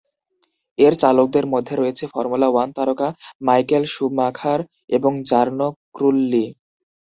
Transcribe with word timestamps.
এর 0.77 0.93
চালকদের 1.01 1.45
মধ্যে 1.53 1.73
রয়েছে 1.75 2.03
ফর্মুলা 2.13 2.47
ওয়ান 2.51 2.69
তারকা 2.77 3.07
মাইকেল 3.41 3.83
শুমাখার 3.93 4.59
এবং 4.97 5.11
জার্নো 5.29 5.67
ত্রুল্লি। 5.93 6.45